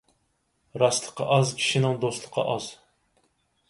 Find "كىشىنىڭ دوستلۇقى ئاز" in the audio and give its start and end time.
1.61-2.75